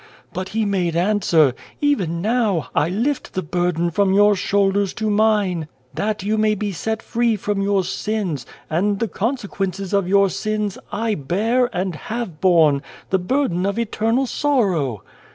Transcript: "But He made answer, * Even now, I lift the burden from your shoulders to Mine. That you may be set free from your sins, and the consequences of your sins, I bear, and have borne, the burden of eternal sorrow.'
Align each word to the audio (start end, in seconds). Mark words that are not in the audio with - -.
"But 0.33 0.49
He 0.49 0.65
made 0.65 0.95
answer, 0.95 1.53
* 1.67 1.79
Even 1.79 2.23
now, 2.23 2.69
I 2.73 2.89
lift 2.89 3.33
the 3.35 3.43
burden 3.43 3.91
from 3.91 4.13
your 4.13 4.35
shoulders 4.35 4.95
to 4.95 5.11
Mine. 5.11 5.67
That 5.93 6.23
you 6.23 6.39
may 6.39 6.55
be 6.55 6.71
set 6.71 7.03
free 7.03 7.35
from 7.35 7.61
your 7.61 7.83
sins, 7.83 8.47
and 8.67 8.97
the 8.97 9.07
consequences 9.07 9.93
of 9.93 10.07
your 10.07 10.27
sins, 10.31 10.79
I 10.91 11.13
bear, 11.13 11.69
and 11.71 11.93
have 11.95 12.41
borne, 12.41 12.81
the 13.11 13.19
burden 13.19 13.63
of 13.63 13.77
eternal 13.77 14.25
sorrow.' 14.25 15.03